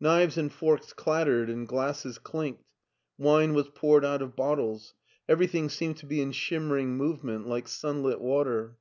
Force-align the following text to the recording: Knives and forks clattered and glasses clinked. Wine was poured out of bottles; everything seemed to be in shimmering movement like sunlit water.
Knives 0.00 0.38
and 0.38 0.50
forks 0.50 0.94
clattered 0.94 1.50
and 1.50 1.68
glasses 1.68 2.16
clinked. 2.16 2.64
Wine 3.18 3.52
was 3.52 3.68
poured 3.68 4.06
out 4.06 4.22
of 4.22 4.34
bottles; 4.34 4.94
everything 5.28 5.68
seemed 5.68 5.98
to 5.98 6.06
be 6.06 6.22
in 6.22 6.32
shimmering 6.32 6.96
movement 6.96 7.46
like 7.46 7.68
sunlit 7.68 8.22
water. 8.22 8.78